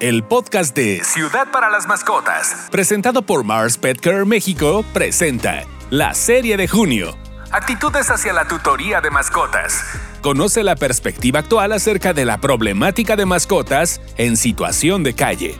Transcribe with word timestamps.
el 0.00 0.22
podcast 0.22 0.76
de 0.76 1.02
Ciudad 1.02 1.50
para 1.50 1.70
las 1.70 1.88
Mascotas, 1.88 2.68
presentado 2.70 3.22
por 3.22 3.42
Mars 3.42 3.76
Pet 3.76 3.98
Care 3.98 4.24
México, 4.24 4.84
presenta 4.92 5.64
la 5.90 6.14
serie 6.14 6.56
de 6.56 6.68
junio. 6.68 7.16
Actitudes 7.50 8.08
hacia 8.10 8.32
la 8.32 8.46
tutoría 8.46 9.00
de 9.00 9.10
mascotas. 9.10 9.82
Conoce 10.22 10.62
la 10.62 10.76
perspectiva 10.76 11.40
actual 11.40 11.72
acerca 11.72 12.12
de 12.12 12.24
la 12.24 12.38
problemática 12.40 13.16
de 13.16 13.26
mascotas 13.26 14.00
en 14.16 14.36
situación 14.36 15.02
de 15.02 15.14
calle. 15.14 15.56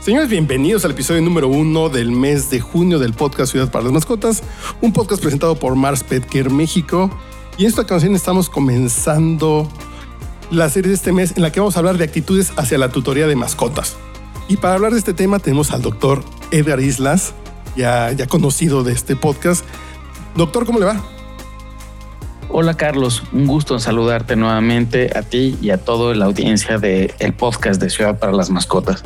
Señores, 0.00 0.28
bienvenidos 0.28 0.84
al 0.84 0.90
episodio 0.90 1.22
número 1.22 1.46
uno 1.46 1.88
del 1.88 2.10
mes 2.10 2.50
de 2.50 2.60
junio 2.60 2.98
del 2.98 3.12
podcast 3.12 3.52
Ciudad 3.52 3.70
para 3.70 3.84
las 3.84 3.92
Mascotas, 3.92 4.42
un 4.80 4.92
podcast 4.92 5.22
presentado 5.22 5.54
por 5.54 5.76
Mars 5.76 6.02
Pet 6.02 6.26
Care 6.26 6.50
México. 6.50 7.10
Y 7.58 7.62
en 7.64 7.68
esta 7.68 7.82
ocasión 7.82 8.16
estamos 8.16 8.48
comenzando 8.48 9.70
la 10.52 10.68
serie 10.68 10.90
de 10.90 10.94
este 10.94 11.12
mes 11.12 11.32
en 11.36 11.42
la 11.42 11.50
que 11.50 11.60
vamos 11.60 11.76
a 11.76 11.78
hablar 11.78 11.96
de 11.96 12.04
actitudes 12.04 12.52
hacia 12.56 12.76
la 12.76 12.90
tutoría 12.90 13.26
de 13.26 13.34
mascotas. 13.34 13.96
Y 14.48 14.58
para 14.58 14.74
hablar 14.74 14.92
de 14.92 14.98
este 14.98 15.14
tema 15.14 15.38
tenemos 15.38 15.72
al 15.72 15.80
doctor 15.80 16.22
Edgar 16.50 16.78
Islas, 16.78 17.32
ya, 17.74 18.12
ya 18.12 18.26
conocido 18.26 18.84
de 18.84 18.92
este 18.92 19.16
podcast. 19.16 19.64
Doctor, 20.36 20.66
¿cómo 20.66 20.78
le 20.78 20.84
va? 20.84 21.02
Hola 22.50 22.74
Carlos, 22.74 23.22
un 23.32 23.46
gusto 23.46 23.72
en 23.72 23.80
saludarte 23.80 24.36
nuevamente 24.36 25.10
a 25.16 25.22
ti 25.22 25.56
y 25.62 25.70
a 25.70 25.78
toda 25.78 26.14
la 26.14 26.26
audiencia 26.26 26.76
del 26.76 27.14
el 27.18 27.32
podcast 27.32 27.80
de 27.80 27.88
Ciudad 27.88 28.18
para 28.18 28.32
las 28.32 28.50
Mascotas. 28.50 29.02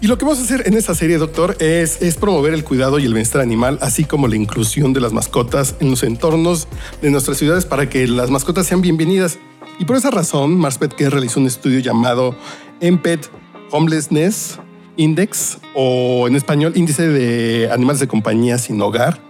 Y 0.00 0.06
lo 0.06 0.18
que 0.18 0.24
vamos 0.24 0.38
a 0.38 0.42
hacer 0.42 0.64
en 0.66 0.74
esta 0.74 0.94
serie, 0.94 1.16
doctor, 1.16 1.56
es, 1.60 2.00
es, 2.00 2.16
promover 2.16 2.52
el 2.52 2.62
cuidado 2.62 2.98
y 2.98 3.06
el 3.06 3.14
bienestar 3.14 3.40
animal, 3.40 3.78
así 3.80 4.04
como 4.04 4.28
la 4.28 4.36
inclusión 4.36 4.92
de 4.92 5.00
las 5.00 5.12
mascotas 5.12 5.76
en 5.80 5.90
los 5.90 6.02
entornos 6.02 6.68
de 7.00 7.10
nuestras 7.10 7.38
ciudades 7.38 7.64
para 7.64 7.88
que 7.88 8.06
las 8.06 8.30
mascotas 8.30 8.66
sean 8.66 8.82
bienvenidas. 8.82 9.38
Y 9.78 9.84
por 9.84 9.96
esa 9.96 10.10
razón, 10.10 10.56
Mars 10.56 10.78
Pet 10.78 10.94
Care 10.94 11.10
realizó 11.10 11.40
un 11.40 11.46
estudio 11.46 11.80
llamado 11.80 12.34
MPET 12.80 13.28
Homelessness 13.70 14.58
Index, 14.96 15.58
o 15.74 16.28
en 16.28 16.36
español, 16.36 16.72
Índice 16.76 17.08
de 17.08 17.70
Animales 17.72 18.00
de 18.00 18.08
Compañía 18.08 18.58
Sin 18.58 18.80
Hogar, 18.80 19.20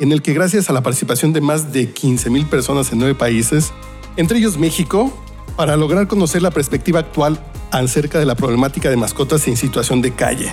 en 0.00 0.12
el 0.12 0.22
que 0.22 0.34
gracias 0.34 0.68
a 0.68 0.72
la 0.72 0.82
participación 0.82 1.32
de 1.32 1.40
más 1.40 1.72
de 1.72 1.90
15 1.90 2.30
mil 2.30 2.46
personas 2.46 2.92
en 2.92 2.98
nueve 2.98 3.14
países, 3.14 3.72
entre 4.16 4.38
ellos 4.38 4.58
México, 4.58 5.12
para 5.56 5.76
lograr 5.76 6.06
conocer 6.06 6.42
la 6.42 6.50
perspectiva 6.50 7.00
actual 7.00 7.40
acerca 7.70 8.18
de 8.18 8.26
la 8.26 8.34
problemática 8.34 8.90
de 8.90 8.96
mascotas 8.96 9.46
en 9.48 9.56
situación 9.56 10.02
de 10.02 10.12
calle. 10.12 10.52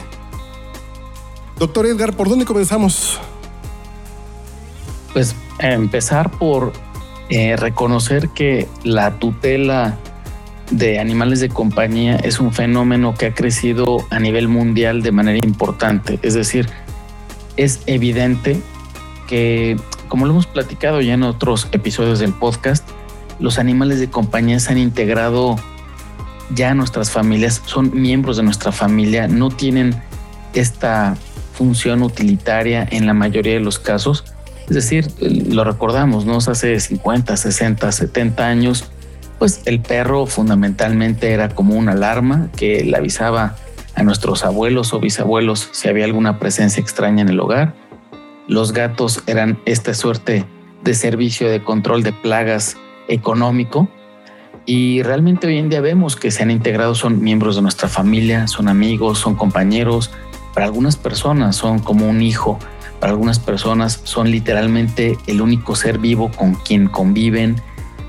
Doctor 1.59 1.85
Edgar, 1.85 2.15
¿por 2.15 2.29
dónde 2.29 2.45
comenzamos? 2.45 3.19
Pues 5.13 5.35
empezar 5.59 6.31
por 6.31 6.73
eh, 7.29 7.55
reconocer 7.55 8.29
que 8.29 8.67
la 8.83 9.19
tutela 9.19 9.97
de 10.71 10.99
animales 10.99 11.39
de 11.39 11.49
compañía 11.49 12.15
es 12.17 12.39
un 12.39 12.51
fenómeno 12.51 13.13
que 13.13 13.27
ha 13.27 13.33
crecido 13.33 14.05
a 14.09 14.19
nivel 14.19 14.47
mundial 14.47 15.01
de 15.01 15.11
manera 15.11 15.39
importante. 15.45 16.19
Es 16.21 16.33
decir, 16.33 16.67
es 17.57 17.81
evidente 17.85 18.59
que, 19.27 19.77
como 20.07 20.25
lo 20.25 20.31
hemos 20.33 20.47
platicado 20.47 21.01
ya 21.01 21.13
en 21.13 21.23
otros 21.23 21.67
episodios 21.71 22.19
del 22.19 22.33
podcast, 22.33 22.87
los 23.39 23.59
animales 23.59 23.99
de 23.99 24.09
compañía 24.09 24.59
se 24.59 24.71
han 24.71 24.77
integrado 24.77 25.55
ya 26.53 26.71
a 26.71 26.73
nuestras 26.75 27.11
familias, 27.11 27.61
son 27.65 27.91
miembros 27.93 28.37
de 28.37 28.43
nuestra 28.43 28.71
familia, 28.71 29.27
no 29.27 29.49
tienen 29.49 29.95
esta 30.53 31.17
función 31.53 32.03
utilitaria 32.03 32.87
en 32.89 33.07
la 33.07 33.13
mayoría 33.13 33.53
de 33.53 33.59
los 33.59 33.79
casos, 33.79 34.34
es 34.67 34.75
decir, 34.75 35.07
lo 35.19 35.63
recordamos, 35.63 36.25
¿no? 36.25 36.37
Hace 36.37 36.79
50, 36.79 37.37
60, 37.37 37.91
70 37.91 38.47
años, 38.47 38.91
pues 39.37 39.61
el 39.65 39.79
perro 39.79 40.25
fundamentalmente 40.25 41.31
era 41.31 41.49
como 41.49 41.75
una 41.75 41.91
alarma 41.91 42.49
que 42.55 42.83
le 42.83 42.97
avisaba 42.97 43.55
a 43.95 44.03
nuestros 44.03 44.43
abuelos 44.43 44.93
o 44.93 44.99
bisabuelos 44.99 45.69
si 45.71 45.87
había 45.87 46.05
alguna 46.05 46.39
presencia 46.39 46.81
extraña 46.81 47.21
en 47.21 47.29
el 47.29 47.39
hogar. 47.39 47.73
Los 48.47 48.73
gatos 48.73 49.23
eran 49.27 49.59
esta 49.65 49.93
suerte 49.93 50.45
de 50.83 50.93
servicio 50.93 51.49
de 51.49 51.63
control 51.63 52.03
de 52.03 52.13
plagas 52.13 52.77
económico 53.07 53.87
y 54.65 55.03
realmente 55.03 55.47
hoy 55.47 55.59
en 55.59 55.69
día 55.69 55.81
vemos 55.81 56.15
que 56.15 56.31
se 56.31 56.43
han 56.43 56.49
integrado, 56.49 56.95
son 56.95 57.21
miembros 57.21 57.55
de 57.55 57.61
nuestra 57.61 57.87
familia, 57.87 58.47
son 58.47 58.67
amigos, 58.67 59.19
son 59.19 59.35
compañeros, 59.35 60.11
para 60.53 60.65
algunas 60.65 60.95
personas 60.95 61.55
son 61.55 61.79
como 61.79 62.09
un 62.09 62.21
hijo 62.21 62.57
para 63.05 63.13
algunas 63.13 63.37
personas 63.37 64.01
son 64.03 64.31
literalmente 64.31 65.15
el 65.27 65.39
único 65.39 65.75
ser 65.75 65.99
vivo 65.99 66.31
con 66.31 66.55
quien 66.55 66.87
conviven, 66.87 67.61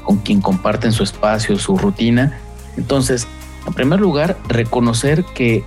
con 0.04 0.16
quien 0.16 0.40
comparten 0.40 0.90
su 0.92 1.02
espacio, 1.02 1.58
su 1.58 1.76
rutina. 1.76 2.38
Entonces, 2.78 3.26
en 3.66 3.74
primer 3.74 4.00
lugar, 4.00 4.38
reconocer 4.48 5.22
que 5.34 5.64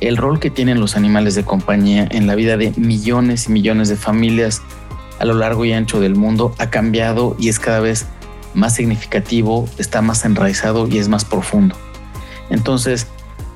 el 0.00 0.16
rol 0.16 0.40
que 0.40 0.48
tienen 0.48 0.80
los 0.80 0.96
animales 0.96 1.34
de 1.34 1.44
compañía 1.44 2.08
en 2.10 2.26
la 2.26 2.34
vida 2.34 2.56
de 2.56 2.72
millones 2.78 3.48
y 3.48 3.52
millones 3.52 3.90
de 3.90 3.96
familias 3.96 4.62
a 5.18 5.26
lo 5.26 5.34
largo 5.34 5.66
y 5.66 5.74
ancho 5.74 6.00
del 6.00 6.14
mundo 6.14 6.54
ha 6.56 6.70
cambiado 6.70 7.36
y 7.38 7.50
es 7.50 7.58
cada 7.58 7.80
vez 7.80 8.06
más 8.54 8.76
significativo, 8.76 9.68
está 9.76 10.00
más 10.00 10.24
enraizado 10.24 10.88
y 10.88 10.96
es 10.96 11.08
más 11.08 11.26
profundo. 11.26 11.76
Entonces, 12.48 13.08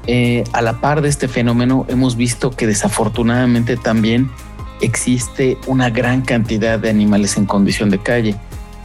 eh, 0.06 0.44
a 0.52 0.60
la 0.60 0.82
par 0.82 1.00
de 1.00 1.08
este 1.08 1.28
fenómeno, 1.28 1.86
hemos 1.88 2.14
visto 2.14 2.50
que 2.50 2.66
desafortunadamente 2.66 3.78
también 3.78 4.28
existe 4.84 5.58
una 5.66 5.90
gran 5.90 6.22
cantidad 6.22 6.78
de 6.78 6.90
animales 6.90 7.36
en 7.36 7.46
condición 7.46 7.90
de 7.90 7.98
calle, 7.98 8.36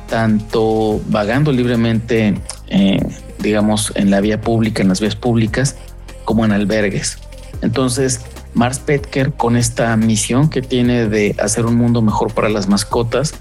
tanto 0.07 0.99
vagando 1.07 1.51
libremente, 1.51 2.35
eh, 2.67 2.99
digamos, 3.39 3.91
en 3.95 4.09
la 4.09 4.21
vía 4.21 4.41
pública, 4.41 4.81
en 4.81 4.89
las 4.89 5.01
vías 5.01 5.15
públicas, 5.15 5.77
como 6.25 6.45
en 6.45 6.51
albergues. 6.51 7.19
Entonces, 7.61 8.21
Mars 8.53 8.79
Petker, 8.79 9.33
con 9.33 9.55
esta 9.55 9.95
misión 9.95 10.49
que 10.49 10.61
tiene 10.61 11.07
de 11.07 11.35
hacer 11.39 11.65
un 11.65 11.75
mundo 11.75 12.01
mejor 12.01 12.33
para 12.33 12.49
las 12.49 12.67
mascotas, 12.67 13.33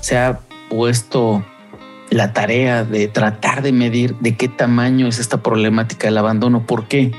se 0.00 0.16
ha 0.18 0.40
puesto 0.70 1.44
la 2.10 2.32
tarea 2.32 2.84
de 2.84 3.08
tratar 3.08 3.62
de 3.62 3.72
medir 3.72 4.16
de 4.16 4.36
qué 4.36 4.48
tamaño 4.48 5.06
es 5.06 5.18
esta 5.18 5.42
problemática 5.42 6.08
del 6.08 6.18
abandono. 6.18 6.66
¿Por 6.66 6.86
qué? 6.86 7.12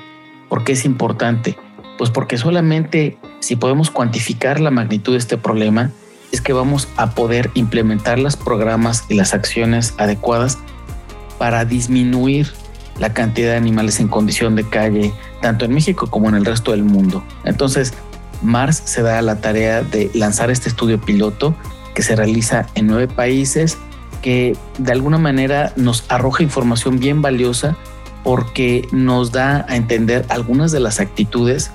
¿Por 0.49 0.63
qué 0.63 0.73
es 0.73 0.85
importante? 0.85 1.57
Pues 1.97 2.09
porque 2.09 2.37
solamente 2.37 3.17
si 3.43 3.57
podemos 3.57 3.91
cuantificar 3.91 4.61
la 4.61 4.71
magnitud 4.71 5.11
de 5.11 5.17
este 5.17 5.37
problema, 5.37 5.91
es 6.31 6.39
que 6.39 6.53
vamos 6.53 6.87
a 6.95 7.11
poder 7.11 7.51
implementar 7.55 8.17
los 8.17 8.37
programas 8.37 9.03
y 9.09 9.15
las 9.15 9.33
acciones 9.33 9.93
adecuadas 9.97 10.59
para 11.37 11.65
disminuir 11.65 12.53
la 12.99 13.13
cantidad 13.13 13.51
de 13.51 13.57
animales 13.57 13.99
en 13.99 14.07
condición 14.07 14.55
de 14.55 14.63
calle, 14.63 15.13
tanto 15.41 15.65
en 15.65 15.73
México 15.73 16.07
como 16.07 16.29
en 16.29 16.35
el 16.35 16.45
resto 16.45 16.71
del 16.71 16.85
mundo. 16.85 17.21
Entonces, 17.43 17.93
Mars 18.41 18.81
se 18.85 19.01
da 19.01 19.21
la 19.21 19.41
tarea 19.41 19.83
de 19.83 20.09
lanzar 20.13 20.49
este 20.49 20.69
estudio 20.69 21.01
piloto 21.01 21.53
que 21.95 22.01
se 22.01 22.15
realiza 22.15 22.67
en 22.75 22.87
nueve 22.87 23.09
países, 23.09 23.77
que 24.21 24.55
de 24.77 24.91
alguna 24.93 25.17
manera 25.17 25.73
nos 25.75 26.05
arroja 26.07 26.43
información 26.43 26.97
bien 26.97 27.21
valiosa 27.21 27.75
porque 28.23 28.87
nos 28.93 29.33
da 29.33 29.65
a 29.67 29.75
entender 29.75 30.25
algunas 30.29 30.71
de 30.71 30.79
las 30.79 31.01
actitudes 31.01 31.71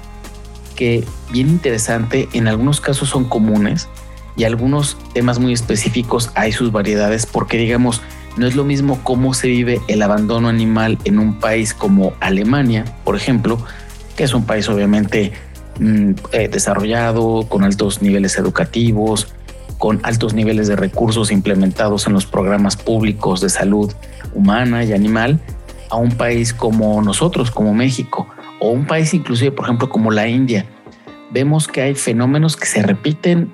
que, 0.78 1.04
bien 1.32 1.48
interesante, 1.48 2.28
en 2.32 2.46
algunos 2.46 2.80
casos 2.80 3.08
son 3.08 3.24
comunes 3.24 3.88
y 4.36 4.44
algunos 4.44 4.96
temas 5.12 5.40
muy 5.40 5.52
específicos 5.52 6.30
hay 6.36 6.52
sus 6.52 6.70
variedades 6.70 7.26
porque, 7.26 7.58
digamos, 7.58 8.00
no 8.36 8.46
es 8.46 8.54
lo 8.54 8.62
mismo 8.62 9.00
cómo 9.02 9.34
se 9.34 9.48
vive 9.48 9.80
el 9.88 10.02
abandono 10.02 10.48
animal 10.48 10.96
en 11.04 11.18
un 11.18 11.40
país 11.40 11.74
como 11.74 12.12
Alemania, 12.20 12.84
por 13.02 13.16
ejemplo, 13.16 13.58
que 14.16 14.22
es 14.22 14.32
un 14.34 14.46
país 14.46 14.68
obviamente 14.68 15.32
mm, 15.80 16.12
eh, 16.30 16.48
desarrollado, 16.48 17.46
con 17.48 17.64
altos 17.64 18.00
niveles 18.00 18.38
educativos, 18.38 19.26
con 19.78 19.98
altos 20.04 20.32
niveles 20.32 20.68
de 20.68 20.76
recursos 20.76 21.32
implementados 21.32 22.06
en 22.06 22.12
los 22.12 22.24
programas 22.24 22.76
públicos 22.76 23.40
de 23.40 23.48
salud 23.48 23.92
humana 24.32 24.84
y 24.84 24.92
animal, 24.92 25.40
a 25.90 25.96
un 25.96 26.12
país 26.12 26.52
como 26.52 27.02
nosotros, 27.02 27.50
como 27.50 27.74
México, 27.74 28.28
o 28.60 28.70
un 28.70 28.86
país 28.86 29.14
inclusive, 29.14 29.52
por 29.52 29.66
ejemplo, 29.66 29.88
como 29.88 30.10
la 30.10 30.28
India, 30.28 30.66
vemos 31.30 31.68
que 31.68 31.82
hay 31.82 31.94
fenómenos 31.94 32.56
que 32.56 32.66
se 32.66 32.82
repiten 32.82 33.52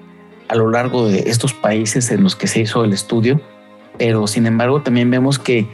a 0.48 0.54
lo 0.54 0.70
largo 0.70 1.08
de 1.08 1.30
estos 1.30 1.52
países 1.52 2.10
en 2.10 2.22
los 2.22 2.36
que 2.36 2.46
se 2.46 2.60
hizo 2.60 2.84
el 2.84 2.92
estudio, 2.92 3.40
pero 3.98 4.26
sin 4.26 4.46
embargo 4.46 4.82
también 4.82 5.10
vemos 5.10 5.38
que 5.38 5.66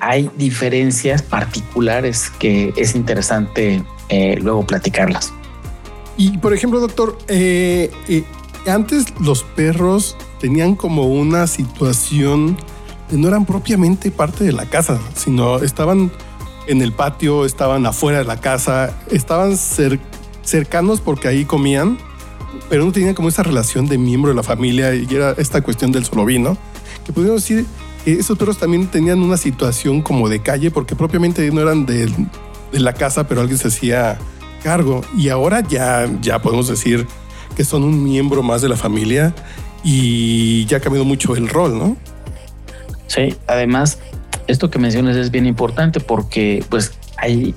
hay 0.00 0.30
diferencias 0.36 1.22
particulares 1.22 2.30
que 2.38 2.72
es 2.76 2.94
interesante 2.94 3.82
eh, 4.08 4.38
luego 4.40 4.66
platicarlas. 4.66 5.32
Y 6.16 6.38
por 6.38 6.52
ejemplo, 6.52 6.80
doctor, 6.80 7.18
eh, 7.28 7.90
eh, 8.08 8.24
antes 8.66 9.06
los 9.20 9.42
perros 9.42 10.16
tenían 10.40 10.74
como 10.74 11.04
una 11.04 11.46
situación 11.46 12.56
no 13.10 13.28
eran 13.28 13.46
propiamente 13.46 14.10
parte 14.10 14.44
de 14.44 14.52
la 14.52 14.66
casa, 14.66 15.00
sino 15.14 15.58
estaban 15.58 16.10
en 16.68 16.82
el 16.82 16.92
patio, 16.92 17.44
estaban 17.44 17.84
afuera 17.86 18.18
de 18.18 18.24
la 18.24 18.40
casa, 18.40 18.96
estaban 19.10 19.56
cercanos 20.42 21.00
porque 21.00 21.28
ahí 21.28 21.44
comían, 21.44 21.98
pero 22.68 22.84
no 22.84 22.92
tenían 22.92 23.14
como 23.14 23.28
esa 23.28 23.42
relación 23.42 23.86
de 23.86 23.98
miembro 23.98 24.30
de 24.30 24.36
la 24.36 24.42
familia 24.42 24.94
y 24.94 25.06
era 25.10 25.32
esta 25.32 25.62
cuestión 25.62 25.90
del 25.90 26.04
solo 26.04 26.24
vino, 26.24 26.56
que 27.04 27.12
podríamos 27.12 27.42
decir 27.42 27.66
esos 28.16 28.38
perros 28.38 28.58
también 28.58 28.86
tenían 28.86 29.20
una 29.20 29.36
situación 29.36 30.02
como 30.02 30.28
de 30.28 30.40
calle, 30.40 30.70
porque 30.70 30.96
propiamente 30.96 31.50
no 31.50 31.60
eran 31.60 31.84
de, 31.84 32.10
la 32.72 32.92
casa, 32.92 33.26
pero 33.26 33.40
alguien 33.40 33.58
se 33.58 33.68
hacía 33.68 34.18
cargo. 34.62 35.02
Y 35.16 35.28
ahora 35.28 35.60
ya, 35.60 36.08
ya 36.20 36.40
podemos 36.40 36.68
decir 36.68 37.06
que 37.56 37.64
son 37.64 37.82
un 37.84 38.02
miembro 38.02 38.42
más 38.42 38.62
de 38.62 38.68
la 38.68 38.76
familia 38.76 39.34
y 39.82 40.64
ya 40.66 40.78
ha 40.78 40.80
cambiado 40.80 41.04
mucho 41.04 41.34
el 41.36 41.48
rol, 41.48 41.78
¿no? 41.78 41.96
Sí, 43.06 43.34
además, 43.46 43.98
esto 44.48 44.70
que 44.70 44.78
mencionas 44.78 45.16
es 45.16 45.30
bien 45.30 45.46
importante 45.46 46.00
porque 46.00 46.64
pues 46.68 46.92
hay 47.16 47.54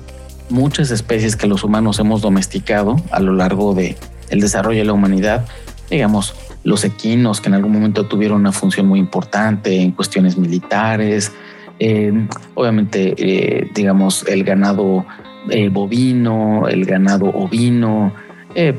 muchas 0.50 0.90
especies 0.90 1.34
que 1.34 1.46
los 1.46 1.64
humanos 1.64 1.98
hemos 1.98 2.20
domesticado 2.20 2.96
a 3.10 3.20
lo 3.20 3.32
largo 3.32 3.74
de 3.74 3.96
el 4.28 4.40
desarrollo 4.40 4.78
de 4.78 4.84
la 4.84 4.92
humanidad, 4.92 5.46
digamos, 5.90 6.34
los 6.64 6.84
equinos 6.84 7.40
que 7.40 7.48
en 7.48 7.54
algún 7.54 7.72
momento 7.72 8.06
tuvieron 8.06 8.40
una 8.40 8.52
función 8.52 8.86
muy 8.86 9.00
importante 9.00 9.80
en 9.80 9.92
cuestiones 9.92 10.38
militares, 10.38 11.32
eh, 11.78 12.12
obviamente, 12.54 13.14
eh, 13.16 13.70
digamos, 13.74 14.24
el 14.28 14.44
ganado 14.44 15.04
eh, 15.50 15.68
bovino, 15.68 16.68
el 16.68 16.84
ganado 16.84 17.26
ovino, 17.26 18.12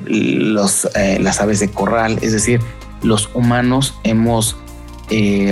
los, 0.06 0.88
las 1.20 1.42
aves 1.42 1.60
de 1.60 1.70
corral, 1.70 2.20
es 2.22 2.32
decir, 2.32 2.60
los 3.02 3.30
humanos 3.34 3.96
hemos 4.04 4.56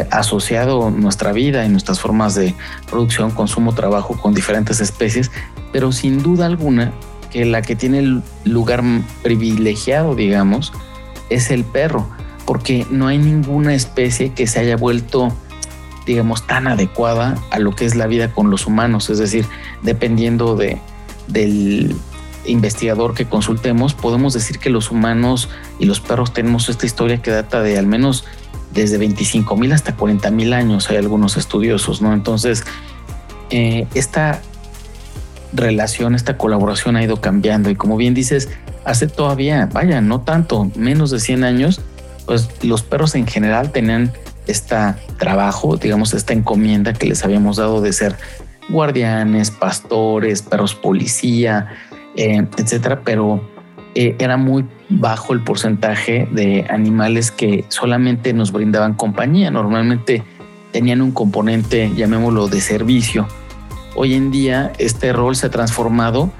asociado 0.10 0.90
nuestra 0.90 1.32
vida 1.34 1.66
y 1.66 1.70
nuestras 1.70 2.00
formas 2.00 2.36
de 2.36 2.56
producción, 2.90 3.32
consumo, 3.32 3.74
trabajo 3.74 4.18
con 4.20 4.34
diferentes 4.34 4.80
especies, 4.80 5.32
pero 5.72 5.92
sin 5.92 6.24
duda 6.24 6.46
alguna 6.46 6.94
que 7.32 7.46
la 7.46 7.62
que 7.62 7.76
tiene 7.76 8.00
el 8.00 8.24
lugar 8.44 8.84
privilegiado, 9.24 10.16
digamos, 10.16 10.74
es 11.30 11.50
el 11.50 11.64
perro, 11.64 12.08
porque 12.46 12.86
no 12.90 13.08
hay 13.08 13.18
ninguna 13.18 13.74
especie 13.74 14.34
que 14.34 14.48
se 14.48 14.60
haya 14.60 14.76
vuelto, 14.76 15.32
digamos, 16.06 16.46
tan 16.46 16.68
adecuada 16.68 17.38
a 17.52 17.60
lo 17.60 17.74
que 17.74 17.86
es 17.86 17.96
la 17.96 18.08
vida 18.08 18.34
con 18.34 18.50
los 18.50 18.68
humanos. 18.68 19.10
Es 19.10 19.18
decir, 19.18 19.46
dependiendo 19.82 20.56
de, 20.56 20.80
del 21.28 21.96
investigador 22.46 23.14
que 23.14 23.26
consultemos, 23.26 23.94
podemos 23.94 24.34
decir 24.34 24.60
que 24.60 24.70
los 24.70 24.92
humanos 24.92 25.50
y 25.80 25.86
los 25.86 26.02
perros 26.02 26.34
tenemos 26.34 26.68
esta 26.70 26.86
historia 26.86 27.22
que 27.22 27.32
data 27.32 27.62
de 27.62 27.78
al 27.78 27.88
menos 27.88 28.26
desde 28.74 28.98
25 28.98 29.56
mil 29.58 29.72
hasta 29.72 29.96
40 29.96 30.32
mil 30.32 30.54
años. 30.54 30.90
Hay 30.90 30.98
algunos 30.98 31.38
estudiosos, 31.38 32.02
¿no? 32.02 32.14
Entonces, 32.14 32.64
eh, 33.50 33.88
esta 33.94 34.42
relación, 35.54 36.16
esta 36.16 36.38
colaboración 36.38 36.96
ha 36.96 37.04
ido 37.04 37.20
cambiando 37.20 37.70
y 37.70 37.76
como 37.76 37.98
bien 37.98 38.14
dices, 38.14 38.50
hace 38.86 39.08
todavía, 39.08 39.70
vaya, 39.72 40.02
no 40.02 40.22
tanto, 40.22 40.72
menos 40.76 41.12
de 41.12 41.20
100 41.20 41.44
años, 41.44 41.82
pues 42.26 42.50
los 42.64 42.84
perros 42.84 43.16
en 43.16 43.28
general 43.28 43.72
tenían 43.72 44.14
este 44.48 44.76
trabajo, 45.18 45.78
digamos, 45.78 46.14
esta 46.14 46.34
encomienda 46.34 46.94
que 46.94 47.08
les 47.08 47.24
habíamos 47.24 47.58
dado 47.58 47.82
de 47.82 47.94
ser 47.94 48.16
guardianes, 48.70 49.52
pastores, 49.52 50.42
perros 50.42 50.76
policía, 50.76 51.68
eh, 52.16 52.46
etcétera, 52.58 53.02
pero 53.04 53.51
eh, 53.96 54.16
era 54.20 54.38
muy 54.38 54.66
bajo 54.90 55.34
el 55.34 55.42
porcentaje 55.42 56.28
de 56.32 56.66
animales 56.70 57.32
que 57.32 57.66
solamente 57.70 58.34
nos 58.34 58.52
brindaban 58.52 58.94
compañía. 58.94 59.52
Normalmente 59.52 60.24
tenían 60.72 61.02
un 61.02 61.12
componente, 61.12 61.92
llamémoslo, 61.96 62.48
de 62.48 62.62
servicio 62.62 63.28
Hoy 63.94 64.14
en 64.14 64.32
día 64.32 64.72
este 64.78 65.12
rol 65.12 65.36
se 65.36 65.48
ha 65.48 65.50
transformado 65.50 66.32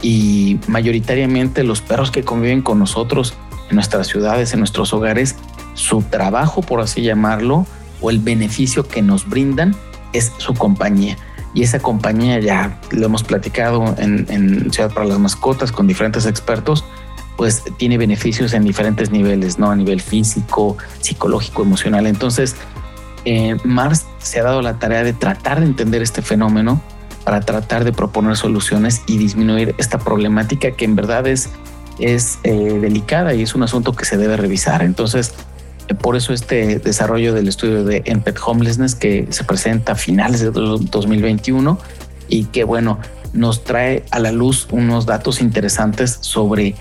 y 0.00 0.58
mayoritariamente 0.68 1.64
los 1.64 1.80
perros 1.80 2.10
que 2.10 2.22
conviven 2.22 2.62
con 2.62 2.78
nosotros 2.78 3.34
en 3.68 3.74
nuestras 3.74 4.06
ciudades, 4.06 4.52
en 4.52 4.60
nuestros 4.60 4.92
hogares, 4.92 5.36
su 5.74 6.02
trabajo, 6.02 6.62
por 6.62 6.80
así 6.80 7.02
llamarlo, 7.02 7.66
o 8.00 8.10
el 8.10 8.20
beneficio 8.20 8.86
que 8.86 9.02
nos 9.02 9.28
brindan 9.28 9.74
es 10.12 10.32
su 10.38 10.54
compañía. 10.54 11.16
Y 11.52 11.64
esa 11.64 11.80
compañía 11.80 12.38
ya 12.38 12.78
lo 12.92 13.06
hemos 13.06 13.24
platicado 13.24 13.94
en, 13.98 14.26
en 14.30 14.72
Ciudad 14.72 14.92
para 14.92 15.06
las 15.06 15.18
Mascotas 15.18 15.72
con 15.72 15.88
diferentes 15.88 16.26
expertos, 16.26 16.84
pues 17.40 17.62
tiene 17.78 17.96
beneficios 17.96 18.52
en 18.52 18.64
diferentes 18.64 19.10
niveles, 19.10 19.58
¿no? 19.58 19.70
A 19.70 19.74
nivel 19.74 20.02
físico, 20.02 20.76
psicológico, 21.00 21.62
emocional. 21.62 22.06
Entonces, 22.06 22.54
eh, 23.24 23.56
Mars 23.64 24.04
se 24.18 24.40
ha 24.40 24.42
dado 24.42 24.60
la 24.60 24.78
tarea 24.78 25.02
de 25.02 25.14
tratar 25.14 25.60
de 25.60 25.64
entender 25.64 26.02
este 26.02 26.20
fenómeno 26.20 26.82
para 27.24 27.40
tratar 27.40 27.84
de 27.84 27.94
proponer 27.94 28.36
soluciones 28.36 29.00
y 29.06 29.16
disminuir 29.16 29.74
esta 29.78 29.98
problemática 29.98 30.72
que 30.72 30.84
en 30.84 30.96
verdad 30.96 31.26
es, 31.26 31.48
es 31.98 32.40
eh, 32.42 32.52
delicada 32.52 33.32
y 33.32 33.40
es 33.40 33.54
un 33.54 33.62
asunto 33.62 33.94
que 33.94 34.04
se 34.04 34.18
debe 34.18 34.36
revisar. 34.36 34.82
Entonces, 34.82 35.32
eh, 35.88 35.94
por 35.94 36.16
eso 36.16 36.34
este 36.34 36.78
desarrollo 36.78 37.32
del 37.32 37.48
estudio 37.48 37.84
de 37.84 38.02
Pet 38.22 38.38
Homelessness 38.44 38.94
que 38.94 39.28
se 39.30 39.44
presenta 39.44 39.92
a 39.92 39.94
finales 39.94 40.40
de 40.40 40.50
2021 40.50 41.78
y 42.28 42.44
que 42.44 42.64
bueno, 42.64 42.98
nos 43.32 43.64
trae 43.64 44.04
a 44.10 44.18
la 44.18 44.30
luz 44.30 44.68
unos 44.70 45.06
datos 45.06 45.40
interesantes 45.40 46.18
sobre 46.20 46.74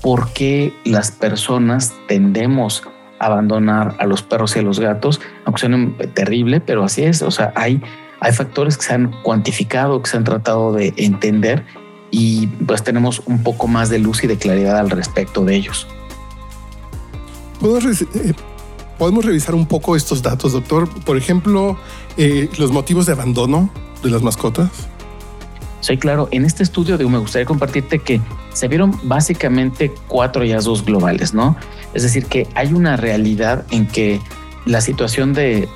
por 0.00 0.32
qué 0.32 0.72
las 0.84 1.10
personas 1.10 1.92
tendemos 2.06 2.82
a 3.18 3.26
abandonar 3.26 3.96
a 3.98 4.06
los 4.06 4.22
perros 4.22 4.54
y 4.56 4.60
a 4.60 4.62
los 4.62 4.78
gatos, 4.78 5.20
aunque 5.44 5.60
suene 5.60 5.88
terrible, 6.14 6.60
pero 6.60 6.84
así 6.84 7.02
es. 7.02 7.22
O 7.22 7.30
sea, 7.30 7.52
hay 7.56 7.82
hay 8.20 8.32
factores 8.32 8.76
que 8.76 8.84
se 8.84 8.94
han 8.94 9.12
cuantificado, 9.22 10.02
que 10.02 10.10
se 10.10 10.16
han 10.16 10.24
tratado 10.24 10.72
de 10.72 10.92
entender 10.96 11.64
y 12.10 12.46
pues 12.46 12.82
tenemos 12.82 13.22
un 13.26 13.42
poco 13.42 13.68
más 13.68 13.90
de 13.90 13.98
luz 13.98 14.24
y 14.24 14.26
de 14.26 14.36
claridad 14.36 14.78
al 14.78 14.90
respecto 14.90 15.44
de 15.44 15.56
ellos. 15.56 15.86
Eh, 17.62 18.32
¿Podemos 18.98 19.24
revisar 19.24 19.54
un 19.54 19.66
poco 19.66 19.94
estos 19.94 20.22
datos, 20.22 20.52
doctor? 20.52 20.88
Por 21.04 21.16
ejemplo, 21.16 21.76
eh, 22.16 22.48
los 22.58 22.72
motivos 22.72 23.06
de 23.06 23.12
abandono 23.12 23.70
de 24.02 24.10
las 24.10 24.22
mascotas. 24.22 24.70
Sí, 25.88 25.96
claro. 25.96 26.28
En 26.32 26.44
este 26.44 26.62
estudio 26.62 26.98
de, 26.98 27.06
me 27.06 27.16
gustaría 27.16 27.46
compartirte 27.46 27.98
que 27.98 28.20
se 28.52 28.68
vieron 28.68 29.00
básicamente 29.04 29.90
cuatro 30.06 30.42
hallazgos 30.42 30.84
globales, 30.84 31.32
¿no? 31.32 31.56
Es 31.94 32.02
decir, 32.02 32.26
que 32.26 32.46
hay 32.54 32.74
una 32.74 32.98
realidad 32.98 33.64
en 33.70 33.86
que 33.86 34.20
la 34.66 34.82
situación 34.82 35.32
de, 35.32 35.66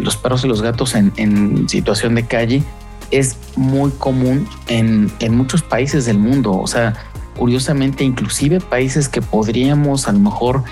los 0.00 0.16
perros 0.16 0.44
y 0.44 0.48
los 0.48 0.62
gatos 0.62 0.96
en, 0.96 1.68
situación 1.68 2.16
de 2.16 2.26
calle 2.26 2.64
es 3.12 3.36
muy 3.54 3.92
común 3.92 4.48
en, 4.66 5.12
muchos 5.30 5.62
países 5.62 6.06
del 6.06 6.18
mundo. 6.18 6.58
O 6.58 6.66
sea, 6.66 6.94
curiosamente, 7.38 8.02
inclusive 8.02 8.58
países 8.58 9.08
que 9.08 9.22
podríamos 9.22 10.08
a 10.08 10.12
lo 10.12 10.18
mejor 10.18 10.64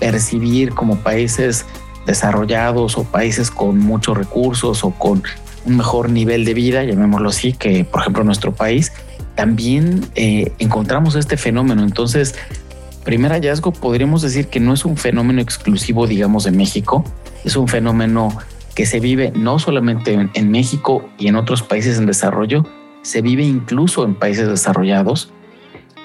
percibir 0.00 0.74
como 0.74 0.96
países 0.96 1.64
desarrollados 2.06 2.98
o 2.98 3.04
países 3.04 3.52
con 3.52 3.78
muchos 3.78 4.18
recursos 4.18 4.82
o 4.82 4.90
con 4.90 5.22
un 5.64 5.76
mejor 5.76 6.10
nivel 6.10 6.44
de 6.44 6.54
vida, 6.54 6.84
llamémoslo 6.84 7.28
así, 7.28 7.52
que 7.52 7.84
por 7.84 8.00
ejemplo 8.00 8.24
nuestro 8.24 8.52
país, 8.52 8.92
también 9.34 10.04
eh, 10.14 10.52
encontramos 10.58 11.14
este 11.14 11.36
fenómeno. 11.36 11.82
Entonces, 11.82 12.34
primer 13.04 13.32
hallazgo 13.32 13.72
podríamos 13.72 14.22
decir 14.22 14.48
que 14.48 14.60
no 14.60 14.74
es 14.74 14.84
un 14.84 14.96
fenómeno 14.96 15.40
exclusivo, 15.40 16.06
digamos, 16.06 16.44
de 16.44 16.52
México, 16.52 17.04
es 17.44 17.56
un 17.56 17.68
fenómeno 17.68 18.36
que 18.74 18.86
se 18.86 19.00
vive 19.00 19.32
no 19.34 19.58
solamente 19.58 20.28
en, 20.32 20.50
México 20.50 21.08
y 21.18 21.28
en 21.28 21.36
otros 21.36 21.62
países 21.62 21.98
en 21.98 22.06
desarrollo, 22.06 22.64
se 23.02 23.20
vive 23.20 23.42
incluso 23.42 24.04
en 24.04 24.14
países 24.14 24.48
desarrollados. 24.48 25.30